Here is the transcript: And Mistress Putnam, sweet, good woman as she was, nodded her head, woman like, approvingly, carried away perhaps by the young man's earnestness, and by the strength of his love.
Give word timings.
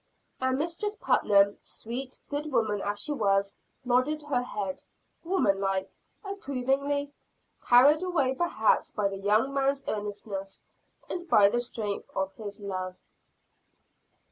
And 0.39 0.57
Mistress 0.57 0.95
Putnam, 0.95 1.59
sweet, 1.61 2.17
good 2.27 2.51
woman 2.51 2.81
as 2.81 2.99
she 3.01 3.11
was, 3.11 3.55
nodded 3.85 4.23
her 4.23 4.41
head, 4.41 4.81
woman 5.23 5.59
like, 5.59 5.91
approvingly, 6.25 7.13
carried 7.63 8.01
away 8.01 8.33
perhaps 8.33 8.91
by 8.91 9.07
the 9.07 9.17
young 9.17 9.53
man's 9.53 9.83
earnestness, 9.87 10.63
and 11.07 11.29
by 11.29 11.49
the 11.49 11.59
strength 11.59 12.09
of 12.15 12.33
his 12.33 12.59
love. 12.59 12.97